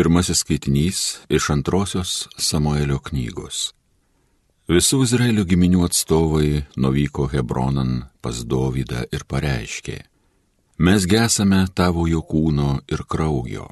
Pirmasis 0.00 0.38
skaitinys 0.38 1.18
iš 1.28 1.50
antrosios 1.52 2.10
Samuelio 2.40 3.02
knygos. 3.04 3.74
Visų 4.72 5.02
Izraelio 5.04 5.42
giminių 5.44 5.82
atstovai 5.84 6.62
nuvyko 6.80 7.26
Hebronan 7.28 7.90
pas 8.24 8.38
Dovydą 8.52 9.02
ir 9.12 9.26
pareiškė, 9.28 9.98
mes 10.88 11.04
gesame 11.04 11.58
tavojo 11.76 12.22
kūno 12.32 12.78
ir 12.88 13.04
kraujo. 13.04 13.66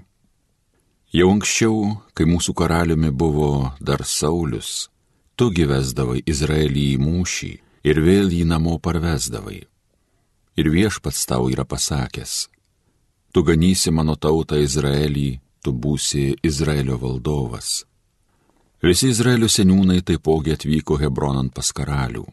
Jau 1.16 1.30
anksčiau, 1.32 1.96
kai 2.12 2.28
mūsų 2.28 2.58
karaliumi 2.60 3.08
buvo 3.08 3.72
dar 3.80 4.04
Saulis, 4.04 4.90
tu 5.32 5.48
gyvesdavai 5.48 6.26
Izraelį 6.28 6.86
į 6.92 7.02
mūšį 7.08 7.52
ir 7.88 8.04
vėl 8.04 8.36
jį 8.36 8.44
namo 8.52 8.76
parvesdavai. 8.76 9.62
Ir 10.60 10.72
viešpats 10.76 11.24
tau 11.24 11.48
yra 11.48 11.64
pasakęs, 11.64 12.38
tu 13.32 13.48
ganysi 13.48 13.96
mano 13.96 14.20
tautą 14.20 14.60
Izraelį, 14.60 15.30
tu 15.62 15.72
būsi 15.72 16.34
Izraelio 16.42 16.98
valdovas. 17.00 17.84
Visi 18.82 19.10
Izraelio 19.10 19.48
seniūnai 19.50 20.02
taipogi 20.06 20.54
atvyko 20.54 21.00
Hebronan 21.00 21.50
pas 21.50 21.72
karalių. 21.74 22.24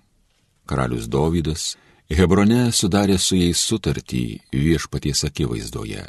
Karalius 0.65 1.07
Dovydas 1.09 1.73
Hebrone 2.09 2.69
sudarė 2.69 3.17
su 3.17 3.37
jais 3.37 3.57
sutartį 3.65 4.23
viešpaties 4.53 5.23
akivaizdoje 5.25 6.03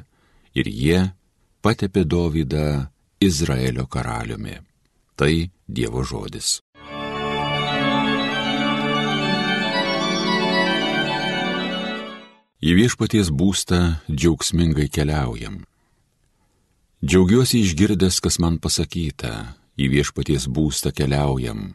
ir 0.56 0.68
jie 0.68 1.00
patepė 1.64 2.04
Dovydą 2.04 2.90
Izraelio 3.20 3.86
karaliumi. 3.88 4.58
Tai 5.16 5.32
Dievo 5.66 6.04
žodis. 6.04 6.60
Į 12.60 12.74
viešpaties 12.76 13.32
būstą 13.32 13.80
džiaugsmingai 14.10 14.90
keliaujam. 14.92 15.62
Džiaugiuosi 17.04 17.60
išgirdęs, 17.60 18.22
kas 18.24 18.38
man 18.40 18.56
pasakyta, 18.56 19.52
į 19.76 19.90
viešpaties 19.92 20.46
būstą 20.48 20.94
keliaujam. 20.96 21.74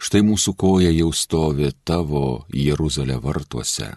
Štai 0.00 0.22
mūsų 0.24 0.54
koja 0.56 0.88
jau 0.90 1.10
stovi 1.12 1.68
tavo 1.84 2.46
Jeruzalė 2.48 3.18
vartuose. 3.20 3.90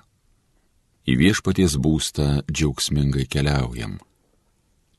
Į 1.08 1.14
viešpaties 1.22 1.78
būstą 1.80 2.28
džiaugsmingai 2.52 3.24
keliaujam. 3.32 3.96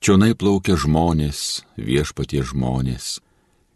Čionai 0.00 0.32
plaukia 0.32 0.78
žmonės, 0.80 1.66
viešpatie 1.76 2.40
žmonės, 2.40 3.20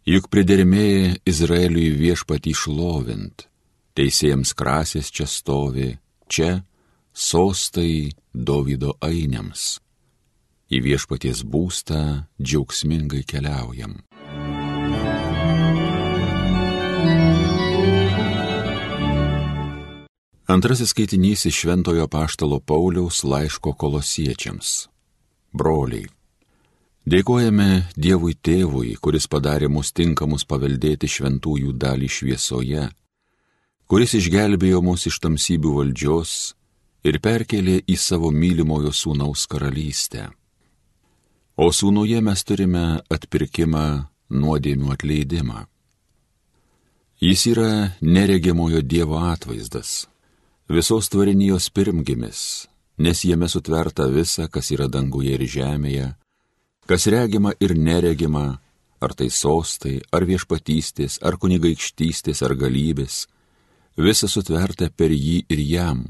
juk 0.09 0.31
pridermėja 0.33 1.19
Izraeliui 1.29 1.93
viešpatį 2.01 2.57
šlovint, 2.57 3.45
teisėjams 4.01 4.57
krasės 4.57 5.13
čia 5.13 5.29
stovi, 5.29 5.93
čia 6.25 6.65
sostai 7.13 8.17
Dovido 8.33 8.97
ainiams. 9.05 9.77
Į 10.71 10.79
viešpaties 10.85 11.43
būstą 11.43 12.01
džiaugsmingai 12.39 13.25
keliaujam. 13.27 13.97
Antrasis 20.51 20.95
skaitinys 20.95 21.45
iš 21.47 21.61
Šventojo 21.63 22.07
Paštalo 22.07 22.61
Pauliaus 22.61 23.25
laiško 23.25 23.75
kolosiečiams. 23.75 24.89
Broliai. 25.53 26.07
Dėkojame 27.07 27.91
Dievui 27.99 28.35
Tėvui, 28.39 28.95
kuris 29.03 29.27
padarė 29.27 29.67
mus 29.67 29.91
tinkamus 29.91 30.47
paveldėti 30.47 31.11
šventųjų 31.11 31.75
dalį 31.75 32.11
šviesoje, 32.17 32.89
kuris 33.91 34.15
išgelbėjo 34.19 34.83
mus 34.87 35.07
iš 35.11 35.19
tamsybių 35.23 35.79
valdžios 35.79 36.35
ir 37.03 37.19
perkelė 37.19 37.81
į 37.87 37.97
savo 37.99 38.31
mylimojo 38.31 38.95
sūnaus 38.95 39.47
karalystę. 39.51 40.31
O 41.61 41.69
sūnuje 41.77 42.23
mes 42.25 42.41
turime 42.49 42.85
atpirkimą 43.13 43.85
nuodėmių 44.33 44.93
atleidimą. 44.95 45.67
Jis 47.21 47.43
yra 47.51 47.71
neregimojo 48.01 48.81
Dievo 48.81 49.19
atvaizdas, 49.29 50.07
visos 50.73 51.11
tvarinijos 51.13 51.67
pirmgimis, 51.77 52.41
nes 52.97 53.25
jame 53.29 53.49
sutverta 53.53 54.07
visa, 54.09 54.49
kas 54.49 54.71
yra 54.73 54.87
danguje 54.89 55.37
ir 55.37 55.45
žemėje, 55.57 56.07
kas 56.89 57.05
regima 57.13 57.53
ir 57.61 57.77
neregima, 57.77 58.47
ar 59.05 59.13
tai 59.19 59.29
sostai, 59.29 59.99
ar 60.17 60.25
viešpatystės, 60.25 61.19
ar 61.21 61.37
kunigaikštystės, 61.37 62.41
ar 62.47 62.57
galybės, 62.57 63.27
visa 64.01 64.33
sutverta 64.33 64.89
per 64.89 65.13
jį 65.13 65.45
ir 65.53 65.63
jam 65.75 66.09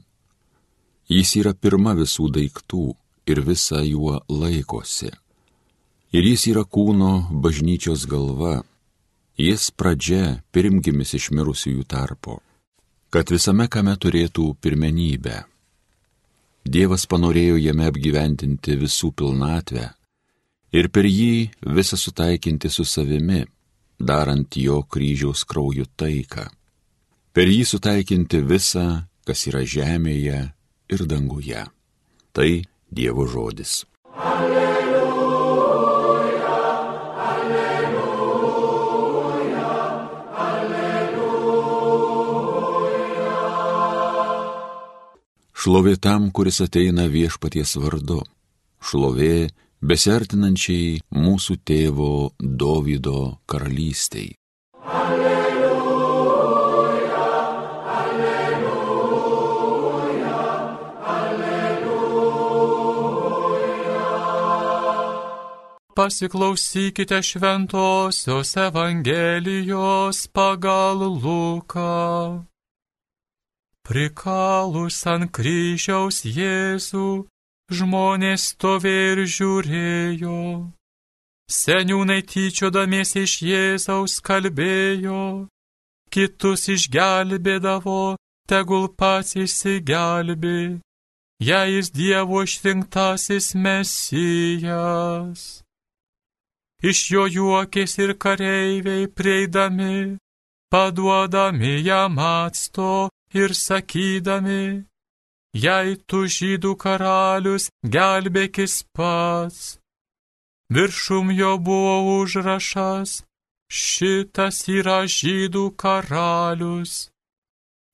Jis 1.11 1.33
yra 1.41 1.51
pirma 1.59 1.91
visų 1.99 2.29
daiktų 2.31 2.85
ir 3.27 3.41
visa 3.43 3.81
juo 3.83 4.21
laikosi. 4.31 5.09
Ir 6.11 6.27
jis 6.27 6.49
yra 6.51 6.65
kūno 6.67 7.31
bažnyčios 7.31 8.07
galva. 8.11 8.65
Jis 9.39 9.71
pradžia 9.71 10.41
pirmgimis 10.53 11.15
iš 11.17 11.31
mirusiųjų 11.33 11.85
tarpo, 11.89 12.41
kad 13.15 13.31
visame 13.31 13.69
kame 13.71 13.95
turėtų 13.97 14.51
pirmenybę. 14.61 15.37
Dievas 16.67 17.07
panorėjo 17.09 17.57
jame 17.63 17.87
apgyventinti 17.89 18.75
visų 18.83 19.13
pilnatvę 19.17 19.87
ir 20.77 20.91
per 20.93 21.07
jį 21.09 21.51
visą 21.79 21.97
sutaikinti 21.97 22.69
su 22.69 22.85
savimi, 22.85 23.45
darant 23.97 24.59
jo 24.59 24.83
kryžiaus 24.83 25.47
kraujo 25.47 25.87
taiką. 25.97 26.49
Per 27.33 27.47
jį 27.49 27.63
sutaikinti 27.65 28.43
visą, 28.43 29.07
kas 29.25 29.47
yra 29.47 29.63
žemėje 29.63 30.43
ir 30.91 31.07
danguje. 31.07 31.65
Tai 32.35 32.51
Dievo 32.91 33.25
žodis. 33.31 33.85
Alleluja, 34.19 34.70
Šlovė 45.61 45.99
tam, 46.01 46.31
kuris 46.33 46.63
ateina 46.65 47.05
viešpaties 47.13 47.77
vardu. 47.83 48.23
Šlovė 48.81 49.51
besertinančiai 49.85 51.01
mūsų 51.13 51.61
tėvo 51.69 52.13
Dovydo 52.41 53.41
karalystiai. 53.51 54.33
pasiklausykite 66.01 67.19
šventosios 67.23 68.57
Evangelijos 68.57 70.19
pagal 70.33 70.99
Luką. 71.21 72.47
Prikalus 73.91 75.01
ant 75.11 75.33
kryžiaus 75.35 76.21
Jėzų, 76.23 77.27
žmonės 77.75 78.45
stovė 78.53 78.93
ir 79.09 79.23
žiūrėjo. 79.27 80.43
Seniūnai 81.51 82.21
tyčiodamiesi 82.23 83.25
iš 83.27 83.35
Jėzaus 83.49 84.15
kalbėjo, 84.23 85.51
kitus 86.15 86.69
išgelbėdavo, 86.71 88.15
tegul 88.47 88.87
pats 88.95 89.35
išsigelbė, 89.35 90.79
jei 91.51 91.75
jis 91.75 91.91
Dievo 91.91 92.47
išrinktasis 92.47 93.57
mesijas. 93.59 95.65
Iš 96.79 97.07
jo 97.19 97.27
juokės 97.27 97.99
ir 97.99 98.15
kareiviai 98.23 99.11
prieidami, 99.11 100.21
paduodami 100.71 101.81
jam 101.83 102.23
atsto 102.23 103.11
ir 103.35 103.55
sakydami, 103.55 104.85
jei 105.55 105.97
tu 106.09 106.25
žydų 106.37 106.77
karalius, 106.77 107.71
gelbėkis 107.85 108.85
pats. 108.97 109.79
Viršum 110.71 111.31
jo 111.35 111.59
buvo 111.59 112.21
užrašas, 112.21 113.23
šitas 113.71 114.69
yra 114.69 115.03
žydų 115.07 115.65
karalius. 115.83 117.11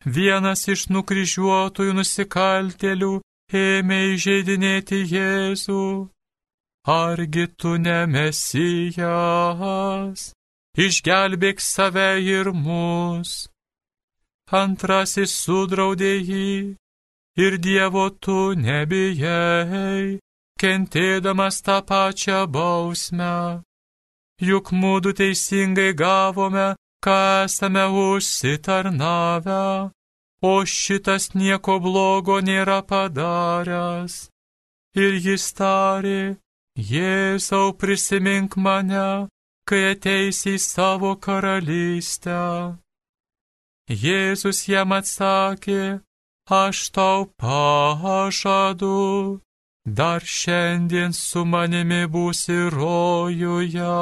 Vienas 0.05 0.69
iš 0.69 0.89
nukryžiuotųjų 0.95 1.93
nusikaltėlių 1.97 3.15
ėmė 3.53 4.01
įžeidinėti 4.15 4.99
Jėzų 5.15 6.11
argi 6.87 7.47
tu 7.59 7.77
ne 7.77 8.07
mesijas, 8.07 8.73
išgelbėk 10.79 11.61
save 11.61 12.21
ir 12.23 12.53
mus. 12.53 13.49
Antrasis 14.47 15.33
sudraudė 15.35 16.23
jį 16.23 16.77
ir 17.37 17.59
Dievo 17.59 18.11
tu 18.11 18.55
nebijai, 18.55 20.21
kentėdamas 20.61 21.63
tą 21.67 21.83
pačią 21.83 22.47
bausmę. 22.47 23.63
Juk 24.39 24.71
mūdu 24.71 25.13
teisingai 25.19 25.95
gavome, 25.99 26.77
ką 27.03 27.45
esame 27.45 27.87
užsitarnavę, 27.91 29.91
o 30.43 30.55
šitas 30.65 31.35
nieko 31.35 31.81
blogo 31.81 32.39
nėra 32.41 32.83
padaręs. 32.87 34.31
Ir 34.95 35.19
jis 35.27 35.53
tarė, 35.59 36.39
Jėzau 36.77 37.73
prisimink 37.73 38.57
mane, 38.57 39.29
kai 39.67 39.97
ateisi 39.97 40.55
į 40.55 40.61
savo 40.61 41.17
karalystę. 41.17 42.86
Jėzus 43.87 44.67
jam 44.67 44.91
atsakė, 44.91 46.03
aš 46.51 46.79
tau 46.91 47.31
pažadu, 47.39 49.39
dar 49.87 50.27
šiandien 50.27 51.15
su 51.15 51.45
manimi 51.47 52.03
būsi 52.11 52.67
rojuje. 52.75 53.93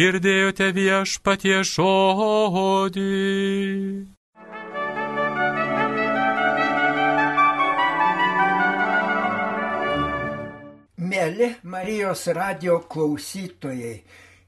Girdėjote 0.00 0.70
viešpatie 0.72 1.60
žodį. 1.60 3.04
Mėly 10.96 11.52
Marijos 11.68 12.24
radio 12.32 12.80
klausytojai, 12.80 14.00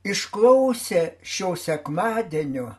išklausę 0.05 1.03
šio 1.23 1.55
sekmadienio 1.57 2.73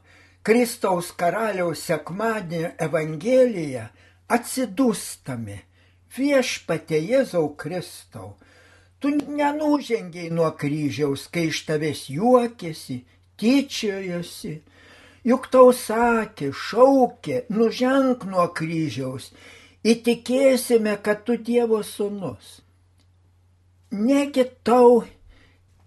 Kristaus 0.43 1.11
karaliaus 1.15 1.85
sekmadienio 1.87 2.73
Evangeliją, 2.83 3.85
atsidūstame 4.27 5.61
viešpatė 6.17 6.99
Jėzau 6.99 7.53
Kristau. 7.55 8.33
Tu 8.99 9.11
nenužengiai 9.15 10.29
nuo 10.31 10.49
kryžiaus, 10.59 11.27
kai 11.31 11.49
iš 11.51 11.63
tavęs 11.67 12.05
juokėsi, 12.11 13.01
tyčiojosi. 13.39 14.53
Juk 15.27 15.47
tau 15.51 15.71
sakė, 15.75 16.51
šaukė, 16.51 17.45
nuženk 17.51 18.27
nuo 18.27 18.49
kryžiaus, 18.55 19.31
įtikėsime, 19.83 20.97
kad 21.03 21.23
tu 21.27 21.37
Dievo 21.39 21.79
sunus. 21.87 22.59
Negi 23.91 24.43
tau 24.67 25.03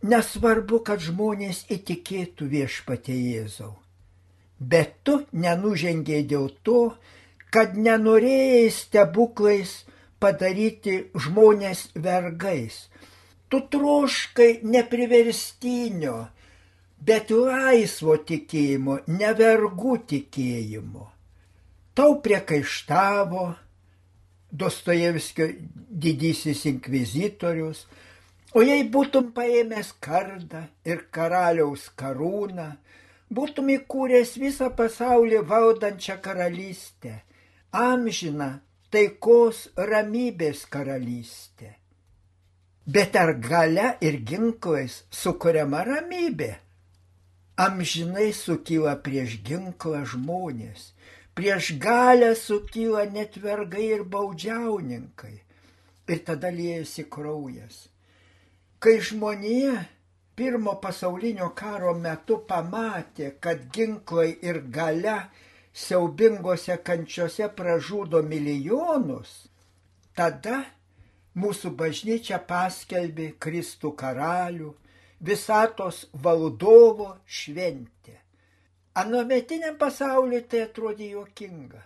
nesvarbu, 0.03 0.83
kad 0.85 1.01
žmonės 1.01 1.65
įtikėtų 1.73 2.49
viešpatie 2.53 3.17
Jėzau. 3.17 3.75
Bet 4.59 5.03
tu 5.05 5.21
nenužengiai 5.33 6.25
dėl 6.25 6.49
to, 6.65 6.95
kad 7.53 7.77
nenorėjai 7.77 8.71
stebuklais 8.73 9.85
padaryti 10.21 11.07
žmonės 11.15 11.91
vergais. 11.95 12.87
Tu 13.49 13.61
troškai 13.71 14.63
nepriverstinio, 14.67 16.17
bet 16.99 17.31
laisvo 17.31 18.17
tikėjimo, 18.17 19.03
nevergų 19.07 20.01
tikėjimo. 20.13 21.07
Tau 21.97 22.19
priekaištavo, 22.25 23.47
Dostojevskio 24.57 25.49
didysis 25.91 26.63
inkvizitorius, 26.71 27.83
o 28.57 28.65
jei 28.65 28.85
būtum 28.95 29.31
paėmęs 29.37 29.93
kardą 30.07 30.63
ir 30.89 31.05
karaliaus 31.15 31.89
karūną, 32.01 32.69
būtum 33.37 33.69
įkūręs 33.77 34.37
visą 34.41 34.71
pasaulį 34.79 35.43
valdančią 35.51 36.17
karalystę, 36.25 37.21
amžiną 37.73 38.51
taikos 38.91 39.67
ramybės 39.77 40.65
karalystę. 40.73 41.75
Bet 42.87 43.17
ar 43.19 43.35
gale 43.43 43.97
ir 44.01 44.21
ginklais 44.31 45.03
sukuriama 45.11 45.83
ramybė? 45.85 46.53
Amžinai 47.57 48.31
sukyla 48.37 48.95
prieš 49.03 49.41
ginklą 49.47 50.05
žmonės 50.07 50.93
prieš 51.37 51.77
galę 51.79 52.35
sukyla 52.35 53.05
net 53.17 53.37
vergai 53.45 53.89
ir 53.97 54.03
baudžiauninkai. 54.13 55.37
Ir 56.09 56.19
tada 56.25 56.49
liejasi 56.49 57.05
kraujas. 57.13 57.77
Kai 58.79 59.01
žmonija 59.01 59.85
pirmo 60.37 60.75
pasaulinio 60.81 61.49
karo 61.57 61.95
metu 61.97 62.37
pamatė, 62.49 63.31
kad 63.41 63.63
ginklai 63.73 64.35
ir 64.45 64.59
gale 64.77 65.17
siaubingose 65.73 66.77
kančiose 66.85 67.49
pražudo 67.57 68.21
milijonus, 68.23 69.31
tada 70.17 70.59
mūsų 71.37 71.73
bažnyčia 71.81 72.41
paskelbė 72.51 73.31
Kristų 73.41 73.93
karalių, 74.03 74.75
visatos 75.21 76.03
valdovo 76.13 77.15
šventę. 77.25 78.19
Anometiniam 78.97 79.77
pasauliu 79.81 80.43
tai 80.49 80.67
atrodė 80.67 81.11
juokinga. 81.15 81.81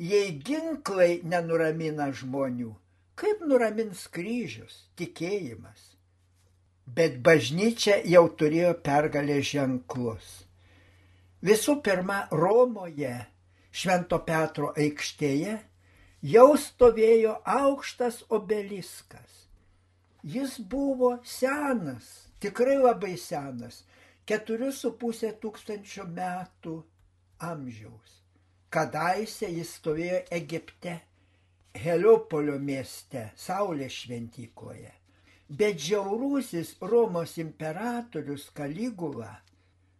Jei 0.00 0.32
ginklai 0.44 1.20
nenuramina 1.24 2.10
žmonių, 2.12 2.72
kaip 3.16 3.44
nuramins 3.48 4.06
kryžius, 4.12 4.78
tikėjimas. 4.96 5.91
Bet 6.86 7.20
bažnyčia 7.22 8.00
jau 8.10 8.24
turėjo 8.38 8.72
pergalę 8.84 9.38
ženklus. 9.46 10.42
Visų 11.42 11.78
pirma, 11.82 12.26
Romoje, 12.30 13.14
Švento 13.72 14.18
Petro 14.26 14.72
aikštėje, 14.78 15.56
jau 16.22 16.48
stovėjo 16.58 17.38
aukštas 17.48 18.22
obeliskas. 18.30 19.48
Jis 20.22 20.58
buvo 20.60 21.16
senas, 21.26 22.28
tikrai 22.38 22.76
labai 22.78 23.16
senas, 23.18 23.82
keturių 24.26 24.70
su 24.74 24.92
pusė 24.98 25.32
tūkstančio 25.42 26.06
metų 26.06 26.76
amžiaus. 27.42 28.20
Kadaise 28.72 29.50
jis 29.50 29.74
stovėjo 29.80 30.22
Egipte, 30.30 31.00
Heliopolio 31.74 32.58
mieste, 32.60 33.30
Saulės 33.36 33.96
šventykloje. 34.04 34.92
Bet 35.58 35.80
žiaurusis 35.84 36.76
Romos 36.80 37.36
imperatorius 37.42 38.48
Kaligula 38.56 39.32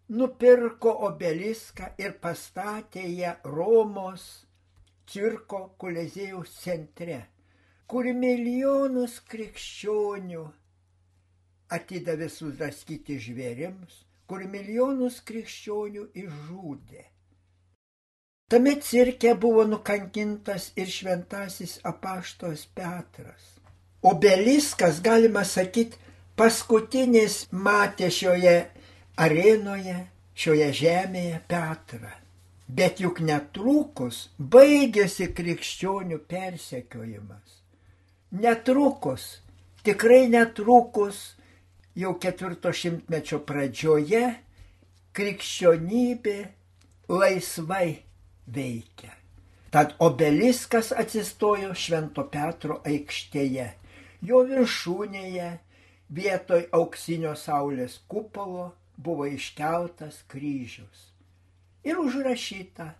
nupirko 0.08 0.93
obeliską 1.08 1.90
ir 2.00 2.14
pastatė 2.22 3.04
ją 3.19 3.34
Romos 3.56 4.25
cirko 5.12 5.60
kulezėjaus 5.82 6.56
centre, 6.62 7.19
kur 7.87 8.08
milijonus 8.25 9.19
krikščionių 9.32 10.44
atidavė 11.76 12.28
sudraskyti 12.32 13.19
žvėrims, 13.26 14.02
kur 14.28 14.44
milijonus 14.55 15.20
krikščionių 15.28 16.06
išžudė. 16.25 17.08
Tame 18.52 18.75
cirke 18.84 19.32
buvo 19.44 19.64
nukankintas 19.69 20.72
ir 20.76 20.88
šventasis 20.93 21.78
apaštos 21.88 22.66
Petras. 22.76 23.61
Obeliskas, 24.02 24.99
galima 25.02 25.44
sakyti, 25.46 25.99
paskutinis 26.37 27.44
matė 27.53 28.08
šioje 28.10 28.56
arenoje, 29.17 29.98
šioje 30.34 30.69
žemėje 30.81 31.38
Petrą. 31.48 32.10
Bet 32.72 33.03
juk 33.05 33.20
netrukus 33.20 34.24
baigėsi 34.38 35.29
krikščionių 35.36 36.19
persekiojimas. 36.29 37.60
Netrukus, 38.32 39.26
tikrai 39.84 40.24
netrukus 40.32 41.20
jau 41.94 42.15
ketvirto 42.19 42.72
šimtmečio 42.72 43.43
pradžioje 43.44 44.24
krikščionybė 45.12 46.38
laisvai 47.12 47.88
veikia. 48.48 49.12
Tad 49.72 49.94
obeliskas 50.05 50.91
atsistojo 50.96 51.72
Švento 51.76 52.24
Petro 52.32 52.81
aikštėje. 52.88 53.69
Jo 54.22 54.44
viršūnėje 54.46 55.48
vietoj 56.14 56.67
auksinio 56.79 57.32
saulės 57.38 57.98
kupolo 58.08 58.70
buvo 58.96 59.26
iškeltas 59.26 60.22
kryžius. 60.31 61.08
Ir 61.82 61.98
užrašyta 61.98 62.93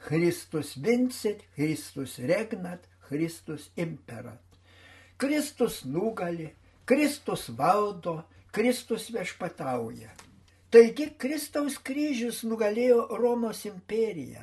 Christus 0.00 0.74
vincit, 0.76 1.44
Christus 1.54 2.18
regnat, 2.18 2.86
Christus 3.06 3.68
imperat. 3.76 4.42
Kristus 5.20 5.84
nugali, 5.84 6.48
Kristus 6.84 7.50
valdo, 7.52 8.22
Kristus 8.50 9.10
viešpatauja. 9.12 10.10
Taigi 10.70 11.10
Kristaus 11.18 11.76
kryžius 11.82 12.44
nugalėjo 12.46 13.04
Romos 13.18 13.64
imperiją, 13.66 14.42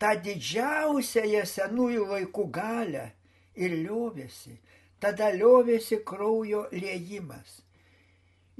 tą 0.00 0.14
didžiausiąją 0.24 1.44
senųjų 1.46 2.06
laikų 2.10 2.46
galę 2.52 3.04
ir 3.54 3.76
liovėsi, 3.76 4.56
tada 5.02 5.30
liovėsi 5.34 6.00
kraujo 6.10 6.66
liejimas. 6.72 7.60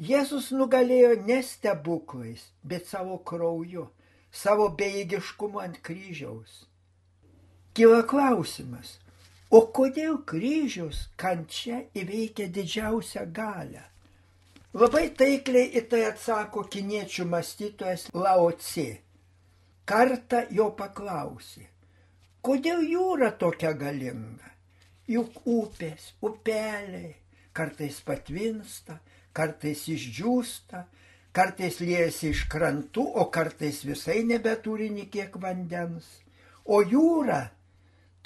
Jėzus 0.00 0.48
nugalėjo 0.56 1.12
ne 1.28 1.42
stebuklais, 1.44 2.46
bet 2.64 2.88
savo 2.88 3.18
krauju, 3.30 3.86
savo 4.32 4.70
bejėgiškumu 4.80 5.60
ant 5.60 5.78
kryžiaus. 5.84 6.64
Kyla 7.76 8.02
klausimas, 8.08 8.96
O 9.50 9.60
kodėl 9.74 10.20
kryžius 10.30 10.98
kančia 11.18 11.80
įveikia 11.98 12.44
didžiausią 12.54 13.24
galę? 13.34 13.82
Labai 14.78 15.08
taikliai 15.10 15.72
į 15.74 15.82
tai 15.90 16.04
atsako 16.06 16.62
kiniečių 16.70 17.26
mąstytojas 17.32 18.04
Laoci. 18.14 18.86
Kartą 19.90 20.44
jo 20.54 20.68
paklausė, 20.78 21.64
kodėl 22.46 22.84
jūra 22.92 23.32
tokia 23.42 23.72
galinga? 23.80 24.54
Juk 25.10 25.42
upės, 25.48 26.12
upeliai 26.22 27.16
kartais 27.56 27.98
patvinsta, 28.06 29.00
kartais 29.34 29.82
išdžiūsta, 29.90 30.84
kartais 31.36 31.80
liejasi 31.82 32.30
iš 32.34 32.44
krantų, 32.50 33.04
o 33.20 33.26
kartais 33.34 33.82
visai 33.86 34.22
nebeturi 34.26 34.90
niekiek 34.94 35.34
vandens. 35.42 36.06
O 36.64 36.82
jūra 36.82 37.42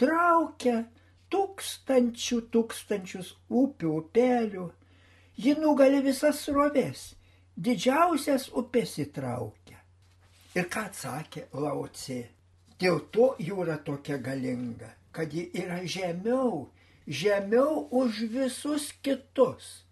traukia 0.01 0.85
tūkstančių 1.33 2.41
tūkstančius 2.55 3.35
upių, 3.49 3.93
upelių. 4.01 4.71
Ji 5.35 5.57
nugali 5.59 5.99
visas 6.05 6.45
srovės, 6.47 7.15
didžiausias 7.57 8.51
upės 8.55 8.99
įtraukia. 9.03 9.81
Ir 10.55 10.69
ką 10.71 10.85
atsakė 10.91 11.49
Laucė? 11.59 12.21
Dėl 12.79 13.01
to 13.15 13.33
jūra 13.43 13.81
tokia 13.83 14.21
galinga, 14.23 14.93
kad 15.15 15.33
ji 15.33 15.47
yra 15.55 15.81
žemiau, 15.87 16.69
žemiau 17.07 17.87
už 17.91 18.27
visus 18.35 18.91
kitus. 19.05 19.85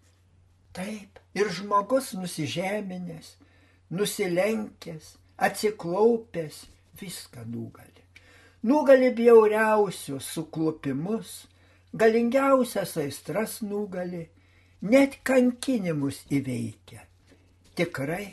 Taip, 0.73 1.19
ir 1.37 1.49
žmogus 1.53 2.13
nusižeminęs, 2.17 3.37
nusilenkęs, 3.93 5.15
atsiklaupęs, 5.37 6.65
viską 6.99 7.45
nugali. 7.45 8.03
Nugali 8.63 9.09
bjauriausius 9.11 10.25
suklupimus, 10.33 11.47
galingiausias 11.93 12.97
aistras 12.97 13.61
nugali, 13.61 14.27
net 14.81 15.19
kankinimus 15.27 16.23
įveikia. 16.31 17.03
Tikrai 17.77 18.25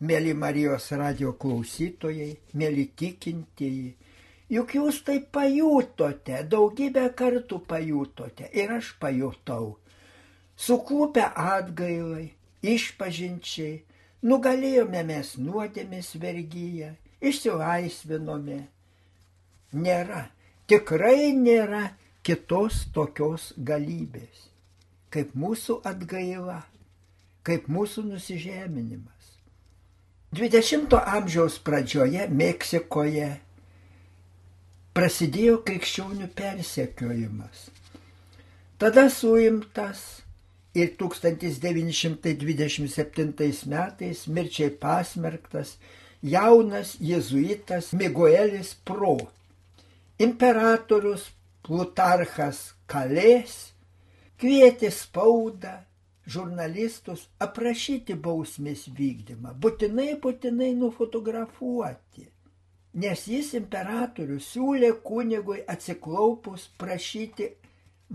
mėly 0.00 0.34
Marijos 0.34 0.90
radio 0.94 1.34
klausytojai, 1.34 2.30
mėly 2.54 2.88
tikintieji, 2.96 3.94
juk 4.52 4.74
jūs 4.78 5.02
tai 5.04 5.18
pajutote, 5.20 6.42
daugybę 6.48 7.08
kartų 7.16 7.60
pajutote 7.68 8.48
ir 8.56 8.72
aš 8.78 8.94
pajutau. 9.00 9.76
Suklupę 10.58 11.22
atgailai, 11.38 12.32
išpažinčiai, 12.66 13.82
nugalėjome 14.26 15.04
mes 15.06 15.36
nuodėmės 15.38 16.16
vergyją, 16.18 16.94
išsilaisvinome. 17.22 18.64
Nėra, 19.78 20.24
tikrai 20.66 21.30
nėra 21.36 21.84
kitos 22.26 22.86
tokios 22.96 23.52
galybės, 23.56 24.48
kaip 25.12 25.36
mūsų 25.38 25.78
atgaila, 25.86 26.62
kaip 27.46 27.68
mūsų 27.70 28.08
nusižeminimas. 28.08 29.14
20 30.34 30.92
amžiaus 30.98 31.60
pradžioje 31.64 32.26
Meksikoje 32.28 33.28
prasidėjo 34.98 35.60
krikščionių 35.62 36.26
persekiojimas. 36.34 37.70
Tada 38.82 39.04
suimtas 39.10 40.22
ir 40.74 40.88
1927 40.98 43.70
metais 43.70 44.26
mirčiai 44.26 44.70
pasmerktas 44.82 45.76
jaunas 46.22 46.96
jezuitas 47.10 47.92
Miguelis 47.92 48.74
Pro. 48.84 49.18
Imperatorius 50.18 51.30
Plutarchas 51.62 52.74
Kalės 52.90 53.54
kvietė 54.42 54.90
spaudą 54.94 55.76
žurnalistus 56.26 57.28
aprašyti 57.46 58.14
bausmės 58.26 58.88
vykdymą, 58.98 59.50
būtinai, 59.62 60.10
būtinai 60.22 60.72
nufotografuoti. 60.82 62.24
Nes 62.98 63.26
jis 63.30 63.52
imperatorius 63.54 64.46
siūlė 64.54 64.90
kunigui 65.06 65.60
atsiklaupus 65.70 66.64
prašyti 66.80 67.52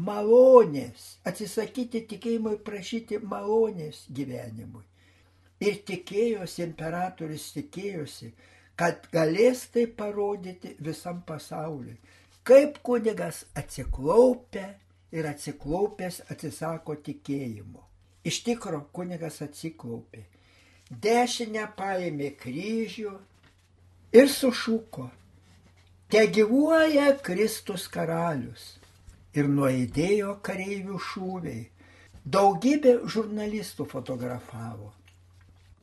malonės, 0.07 1.05
atsisakyti 1.29 2.01
tikėjimui 2.09 2.57
prašyti 2.65 3.19
malonės 3.21 4.03
gyvenimui. 4.09 4.83
Ir 5.63 5.77
tikėjosi, 5.87 6.65
imperatorius 6.65 7.51
tikėjosi, 7.55 8.33
kad 8.75 9.07
galės 9.13 9.67
tai 9.71 9.85
parodyti 9.87 10.73
visam 10.83 11.21
pasauliui, 11.27 11.95
kaip 12.43 12.81
kunigas 12.83 13.43
atsiklaupia 13.55 14.65
ir 15.13 15.29
atsiklaupęs 15.29 16.23
atsisako 16.33 16.97
tikėjimo. 17.05 17.85
Iš 18.27 18.41
tikro 18.47 18.81
kunigas 18.95 19.41
atsiklaupė, 19.45 20.25
dešinę 20.89 21.69
paėmė 21.77 22.33
kryžių 22.39 23.13
ir 24.13 24.29
sušuko, 24.29 25.10
te 26.08 26.25
gyvuoja 26.36 27.13
Kristus 27.25 27.88
karalius. 27.91 28.74
Ir 29.34 29.48
nuėdėjo 29.50 30.36
kareivių 30.46 31.00
šūviai. 31.01 31.63
Daugybė 32.36 33.00
žurnalistų 33.10 33.88
fotografavo. 33.89 34.91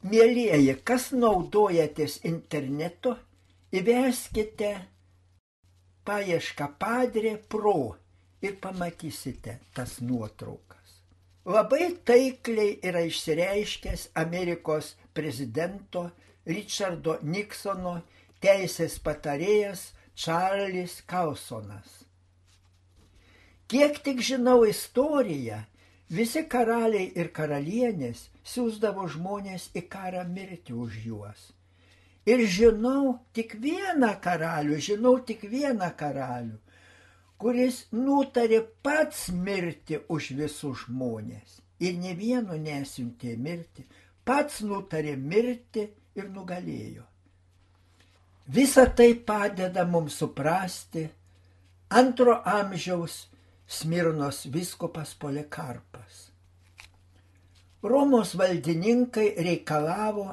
Mėlyjeji, 0.06 0.76
kas 0.86 1.10
naudojatės 1.12 2.20
internetu, 2.30 3.16
įveskite 3.74 4.70
paiešką 6.06 6.70
padrė 6.78 7.34
pro 7.50 7.96
ir 8.40 8.54
pamatysite 8.62 9.58
tas 9.74 9.98
nuotraukas 10.00 10.70
labai 11.44 11.96
taikliai 12.04 12.78
yra 12.84 13.00
išsireiškęs 13.08 14.10
Amerikos 14.14 14.94
prezidento 15.12 16.10
Richardo 16.46 17.18
Nixono 17.22 18.02
teisės 18.44 18.98
patarėjas 19.04 19.90
Čarlis 20.14 21.00
Kausonas. 21.08 22.04
Kiek 23.70 24.00
tik 24.02 24.20
žinau 24.26 24.64
istoriją, 24.66 25.60
visi 26.10 26.42
karaliai 26.50 27.12
ir 27.14 27.30
karalienės 27.36 28.26
siūsdavo 28.52 29.06
žmonės 29.14 29.68
į 29.78 29.84
karą 29.92 30.24
mirti 30.26 30.74
už 30.74 30.96
juos. 31.04 31.50
Ir 32.26 32.42
žinau 32.56 33.20
tik 33.36 33.54
vieną 33.62 34.10
karalių, 34.24 34.80
žinau 34.88 35.14
tik 35.24 35.46
vieną 35.52 35.92
karalių, 35.96 36.58
kuris 37.40 37.84
nutarė 37.94 38.60
pats 38.84 39.28
mirti 39.32 40.00
už 40.08 40.32
visus 40.40 40.84
žmonės 40.84 41.60
ir 41.80 41.96
ne 42.02 42.12
vieno 42.18 42.58
nesiuntė 42.60 43.36
mirti, 43.40 43.86
pats 44.24 44.60
nutarė 44.66 45.16
mirti 45.16 45.86
ir 46.18 46.28
nugalėjo. 46.34 47.09
Visa 48.50 48.86
tai 48.90 49.14
padeda 49.14 49.84
mums 49.86 50.16
suprasti 50.18 51.04
antro 51.88 52.34
amžiaus 52.44 53.28
Smirnos 53.66 54.46
viskopas 54.50 55.14
Polikarpas. 55.14 56.32
Romos 57.82 58.34
valdininkai 58.34 59.28
reikalavo, 59.46 60.26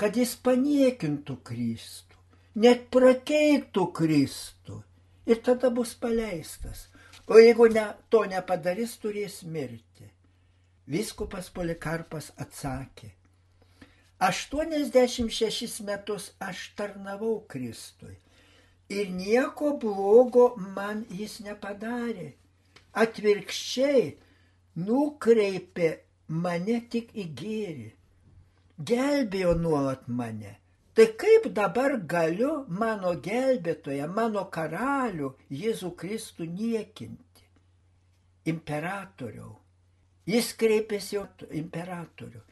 kad 0.00 0.16
jis 0.16 0.32
paniekintų 0.40 1.36
Kristų, 1.44 2.16
net 2.64 2.88
prakeiktų 2.88 3.84
Kristų 3.92 4.80
ir 5.28 5.42
tada 5.44 5.68
bus 5.68 5.92
paleistas. 6.00 6.88
O 7.28 7.36
jeigu 7.36 7.68
ne, 7.68 7.84
to 8.08 8.24
nepadarys, 8.24 8.96
turės 9.04 9.42
mirti. 9.44 10.08
Viskupas 10.88 11.52
Polikarpas 11.52 12.32
atsakė, 12.40 13.12
86 14.20 15.80
metus 15.88 16.30
aš 16.48 16.64
tarnavau 16.76 17.40
Kristui 17.48 18.16
ir 18.98 19.10
nieko 19.16 19.72
blogo 19.80 20.46
man 20.76 21.04
jis 21.20 21.40
nepadarė. 21.46 22.30
Atvirkščiai 23.00 24.06
nukreipė 24.86 25.90
mane 26.46 26.80
tik 26.92 27.12
į 27.14 27.28
gėrį, 27.42 27.90
gelbėjo 28.90 29.54
nuolat 29.62 30.08
mane 30.08 30.60
Tai 31.00 31.06
kaip 31.16 31.44
dabar 31.54 31.92
galiu 32.12 32.50
mano 32.80 33.12
gelbėtoją, 33.26 34.08
mano 34.10 34.42
karalių 34.56 35.28
Jėzų 35.54 35.90
Kristų 36.00 36.48
niekinti? 36.50 37.44
Imperatoriau. 38.52 39.52
Jis 40.26 40.50
kreipėsi 40.58 41.16
jau 41.16 41.22
imperatorių. 41.62 42.42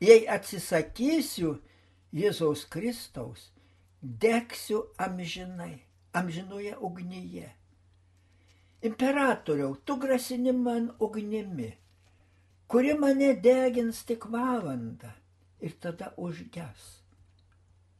Jei 0.00 0.26
atsisakysiu 0.28 1.54
Jėzaus 2.12 2.66
Kristaus, 2.68 3.50
degsiu 4.02 4.82
amžinai, 4.98 5.80
amžinoje 6.12 6.74
ugnyje. 6.76 7.48
Imperatoriau, 8.84 9.74
tu 9.84 9.96
grasini 9.96 10.52
man 10.52 10.90
ugnimi, 11.00 11.70
kuri 12.68 12.92
mane 12.94 13.32
degins 13.40 14.02
tik 14.04 14.26
valandą 14.28 15.14
ir 15.60 15.72
tada 15.80 16.12
užges. 16.16 16.82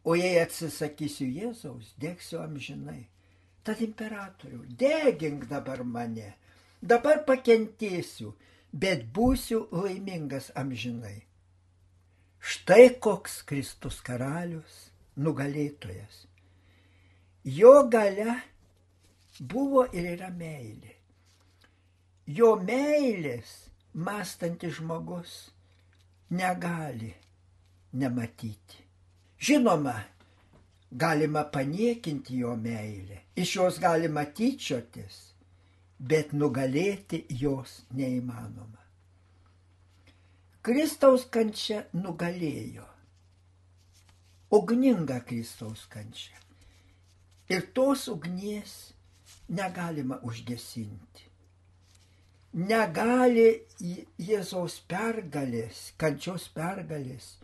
O 0.04 0.14
jei 0.14 0.36
atsisakysiu 0.38 1.26
Jėzaus, 1.32 1.94
dėksiu 1.98 2.42
amžinai. 2.44 3.06
Tad 3.64 3.80
imperatoriu, 3.82 4.60
degink 4.78 5.48
dabar 5.50 5.80
mane, 5.82 6.34
dabar 6.82 7.24
pakentėsiu, 7.26 8.34
bet 8.70 9.08
būsiu 9.16 9.64
laimingas 9.72 10.52
amžinai. 10.54 11.24
Štai 12.40 12.96
koks 13.02 13.40
Kristus 13.46 14.00
karalius, 14.04 14.90
nugalėtojas. 15.16 16.26
Jo 17.44 17.86
gale 17.90 18.40
buvo 19.40 19.86
ir 19.92 20.12
yra 20.16 20.30
meilė. 20.30 20.96
jo 22.26 22.56
meilės 22.58 23.50
mąstantis 23.94 24.80
žmogus 24.80 25.34
negali 26.30 27.12
nematyti. 27.92 28.82
Žinoma, 29.38 29.94
galima 30.90 31.44
paniekinti 31.44 32.40
jo 32.40 32.56
meilę, 32.56 33.20
iš 33.36 33.56
jos 33.56 33.78
galima 33.78 34.24
tyčiotis, 34.24 35.20
bet 35.98 36.32
nugalėti 36.32 37.24
jos 37.30 37.84
neįmanoma. 37.94 38.82
Kristaus 40.66 41.28
kančia 41.30 41.84
nugalėjo. 41.94 42.82
Ugninga 44.56 45.20
Kristaus 45.28 45.84
kančia. 45.92 46.34
Ir 47.54 47.68
tos 47.76 48.08
ugnies 48.10 48.72
negalima 49.60 50.18
užgesinti. 50.26 51.28
Negali 52.66 53.46
Jėzaus 54.18 54.80
pergalės, 54.90 55.92
kančios 56.02 56.48
pergalės, 56.58 57.36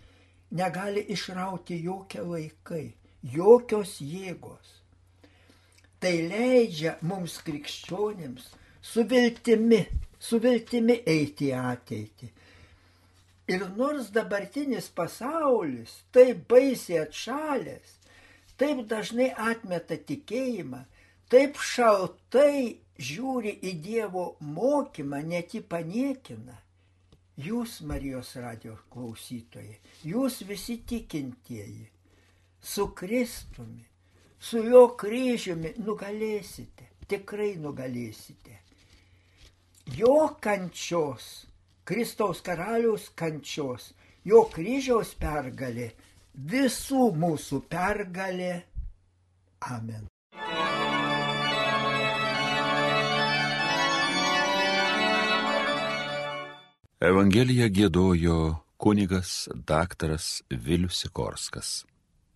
negali 0.50 1.06
išrauti 1.14 1.78
jokie 1.84 2.26
laikai, 2.26 2.84
jokios 3.22 4.00
jėgos. 4.02 4.78
Tai 6.02 6.16
leidžia 6.26 6.98
mums 7.06 7.38
krikščionėms 7.46 8.50
su 8.82 9.06
viltimi, 9.06 9.84
su 10.18 10.42
viltimi 10.42 11.04
eiti 11.06 11.52
į 11.52 11.58
ateitį. 11.62 12.34
Ir 13.50 13.64
nors 13.76 14.12
dabartinis 14.14 14.86
pasaulis 14.94 15.96
taip 16.14 16.44
baisiai 16.50 17.02
atšalęs, 17.02 17.96
taip 18.58 18.84
dažnai 18.90 19.32
atmeta 19.50 19.98
tikėjimą, 19.98 20.84
taip 21.32 21.58
šaltai 21.58 22.78
žiūri 23.02 23.56
į 23.66 23.72
Dievo 23.82 24.26
mokymą, 24.40 25.22
net 25.26 25.56
jį 25.56 25.64
paniekina. 25.66 26.58
Jūs, 27.42 27.80
Marijos 27.88 28.34
radio 28.36 28.76
klausytojai, 28.92 29.78
jūs 30.04 30.42
visi 30.46 30.76
tikintieji, 30.86 31.86
su 32.60 32.90
Kristumi, 32.94 33.86
su 34.38 34.60
jo 34.62 34.84
kryžiumi 35.00 35.72
nugalėsite, 35.80 36.90
tikrai 37.08 37.54
nugalėsite. 37.56 38.58
Jo 39.96 40.36
kančios, 40.44 41.46
Kristaus 41.84 42.40
karaliaus 42.46 43.08
kančios, 43.18 43.92
jo 44.24 44.44
kryžiaus 44.54 45.14
pergalė 45.18 45.92
visų 46.34 47.10
mūsų 47.18 47.62
pergalė. 47.70 48.54
Amen. 49.62 50.08
Evangeliją 57.02 57.66
gėdojo 57.74 58.36
kunigas 58.78 59.48
daktaras 59.66 60.42
Vilius 60.50 61.00
Sikorskas. 61.02 61.82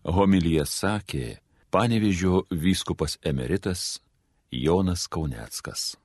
Homilyje 0.03 0.65
sakė 0.67 1.37
panevižio 1.71 2.43
vyskupas 2.51 3.17
emeritas 3.23 4.01
Jonas 4.51 5.07
Kauneckas. 5.07 5.95